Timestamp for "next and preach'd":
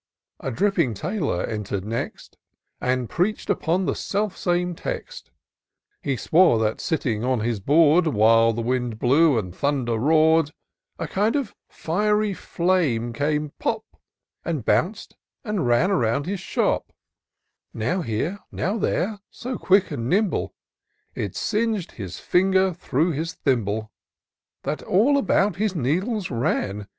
1.85-3.51